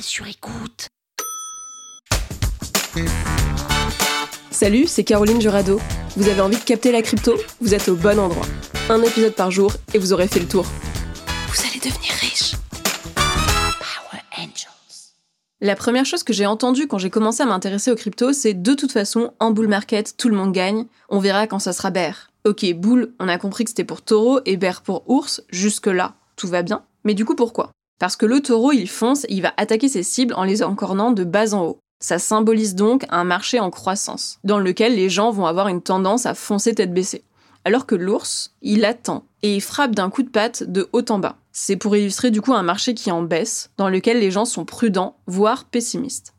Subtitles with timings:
[0.00, 0.88] Sur écoute.
[4.50, 5.80] Salut, c'est Caroline Jurado.
[6.16, 7.34] Vous avez envie de capter la crypto?
[7.60, 8.46] Vous êtes au bon endroit.
[8.88, 10.64] Un épisode par jour et vous aurez fait le tour.
[11.48, 12.54] Vous allez devenir riche.
[13.14, 15.14] Power Angels.
[15.60, 18.74] La première chose que j'ai entendue quand j'ai commencé à m'intéresser aux cryptos, c'est de
[18.74, 20.86] toute façon, en bull market, tout le monde gagne.
[21.08, 22.30] On verra quand ça sera bear.
[22.44, 25.42] Ok, bull, on a compris que c'était pour taureau et bear pour ours.
[25.50, 26.84] Jusque-là, tout va bien.
[27.04, 27.72] Mais du coup, pourquoi?
[27.98, 31.12] Parce que le taureau, il fonce et il va attaquer ses cibles en les encornant
[31.12, 31.78] de bas en haut.
[31.98, 36.26] Ça symbolise donc un marché en croissance, dans lequel les gens vont avoir une tendance
[36.26, 37.24] à foncer tête baissée.
[37.64, 41.18] Alors que l'ours, il attend et il frappe d'un coup de patte de haut en
[41.18, 41.36] bas.
[41.52, 44.66] C'est pour illustrer du coup un marché qui en baisse, dans lequel les gens sont
[44.66, 46.34] prudents, voire pessimistes.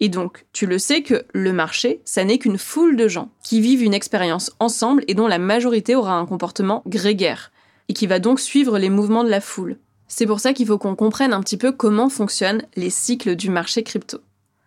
[0.00, 3.60] Et donc, tu le sais que le marché, ça n'est qu'une foule de gens qui
[3.60, 7.52] vivent une expérience ensemble et dont la majorité aura un comportement grégaire,
[7.88, 9.78] et qui va donc suivre les mouvements de la foule.
[10.08, 13.50] C'est pour ça qu'il faut qu'on comprenne un petit peu comment fonctionnent les cycles du
[13.50, 14.18] marché crypto.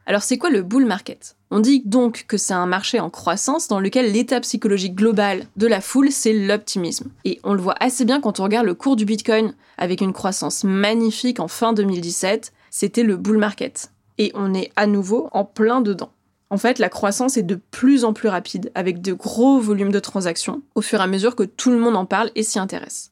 [0.06, 1.36] Alors c'est quoi le bull market?
[1.52, 5.68] On dit donc que c'est un marché en croissance dans lequel l'état psychologique global de
[5.68, 7.12] la foule, c'est l'optimisme.
[7.26, 10.14] Et on le voit assez bien quand on regarde le cours du Bitcoin avec une
[10.14, 13.92] croissance magnifique en fin 2017, c'était le bull market.
[14.18, 16.12] Et on est à nouveau en plein dedans.
[16.50, 20.00] En fait, la croissance est de plus en plus rapide, avec de gros volumes de
[20.00, 23.12] transactions, au fur et à mesure que tout le monde en parle et s'y intéresse.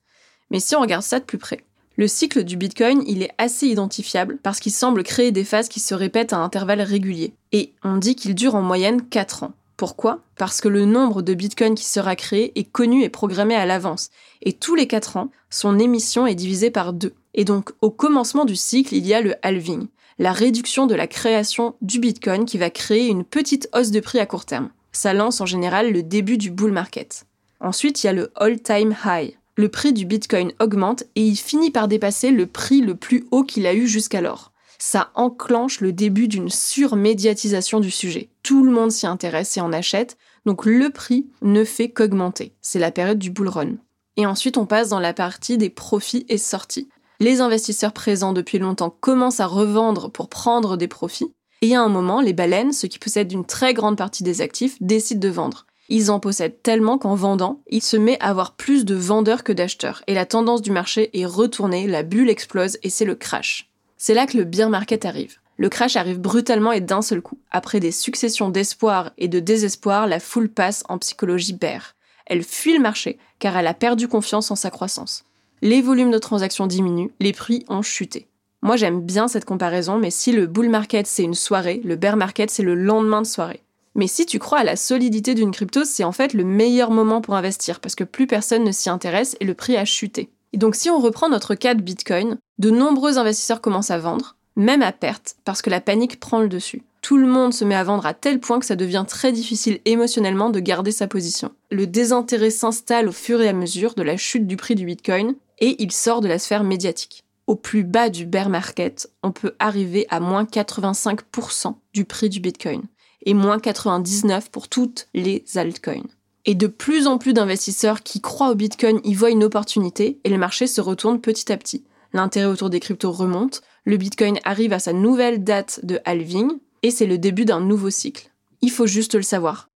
[0.50, 1.64] Mais si on regarde ça de plus près,
[1.98, 5.80] le cycle du Bitcoin, il est assez identifiable parce qu'il semble créer des phases qui
[5.80, 7.34] se répètent à intervalles réguliers.
[7.52, 9.54] Et on dit qu'il dure en moyenne 4 ans.
[9.78, 10.20] Pourquoi?
[10.38, 14.10] Parce que le nombre de Bitcoin qui sera créé est connu et programmé à l'avance.
[14.44, 17.14] Et tous les 4 ans, son émission est divisée par 2.
[17.34, 19.88] Et donc, au commencement du cycle, il y a le halving,
[20.20, 24.20] la réduction de la création du Bitcoin qui va créer une petite hausse de prix
[24.20, 24.70] à court terme.
[24.92, 27.26] Ça lance en général le début du bull market.
[27.60, 31.72] Ensuite, il y a le all-time high, le prix du Bitcoin augmente et il finit
[31.72, 34.52] par dépasser le prix le plus haut qu'il a eu jusqu'alors.
[34.78, 38.30] Ça enclenche le début d'une surmédiatisation du sujet.
[38.44, 42.54] Tout le monde s'y intéresse et en achète, donc le prix ne fait qu'augmenter.
[42.62, 43.74] C'est la période du bull run.
[44.16, 46.88] Et ensuite, on passe dans la partie des profits et sorties.
[47.20, 51.34] Les investisseurs présents depuis longtemps commencent à revendre pour prendre des profits.
[51.64, 54.78] Et à un moment, les baleines, ceux qui possèdent une très grande partie des actifs,
[54.82, 55.67] décident de vendre.
[55.90, 59.54] Ils en possèdent tellement qu'en vendant, il se met à avoir plus de vendeurs que
[59.54, 60.04] d'acheteurs.
[60.08, 63.70] Et la tendance du marché est retournée, la bulle explose et c'est le crash.
[63.98, 65.38] C'est là que le bear market arrive.
[65.58, 67.40] Le crash arrive brutalement et d'un seul coup.
[67.52, 71.96] Après des successions d'espoir et de désespoir, la foule passe en psychologie bear.
[72.28, 75.24] Elle fuit le marché car elle a perdu confiance en sa croissance.
[75.62, 78.28] Les volumes de transactions diminuent, les prix ont chuté.
[78.62, 82.18] Moi j'aime bien cette comparaison, mais si le bull market c'est une soirée, le bear
[82.18, 83.64] market c'est le lendemain de soirée.
[83.98, 87.20] Mais si tu crois à la solidité d'une crypto, c'est en fait le meilleur moment
[87.20, 90.30] pour investir parce que plus personne ne s'y intéresse et le prix a chuté.
[90.54, 94.36] Et donc si on reprend notre cas de Bitcoin, de nombreux investisseurs commencent à vendre,
[94.56, 96.84] même à perte, parce que la panique prend le dessus.
[97.02, 99.80] Tout le monde se met à vendre à tel point que ça devient très difficile
[99.86, 101.52] émotionnellement de garder sa position.
[101.72, 105.34] Le désintérêt s'installe au fur et à mesure de la chute du prix du Bitcoin
[105.58, 107.24] et il sort de la sphère médiatique.
[107.48, 112.42] Au plus bas du bear market, on peut arriver à moins 85% du prix du
[112.42, 112.84] Bitcoin
[113.26, 116.08] et moins 99 pour toutes les altcoins.
[116.46, 120.30] Et de plus en plus d'investisseurs qui croient au Bitcoin y voient une opportunité et
[120.30, 121.84] le marché se retourne petit à petit.
[122.14, 126.52] L'intérêt autour des cryptos remonte, le Bitcoin arrive à sa nouvelle date de halving
[126.84, 128.32] et c'est le début d'un nouveau cycle.
[128.62, 129.68] Il faut juste le savoir.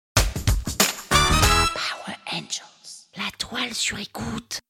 [1.10, 4.62] Power Angels, la toile sur écoute.